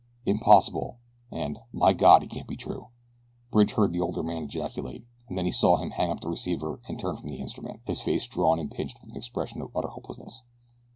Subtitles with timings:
[0.25, 0.97] "Impossible!"
[1.29, 2.23] and "My God!
[2.23, 2.87] it can't be true,"
[3.51, 6.79] Bridge heard the older man ejaculate, and then he saw him hang up the receiver
[6.87, 9.89] and turn from the instrument, his face drawn and pinched with an expression of utter
[9.89, 10.41] hopelessness.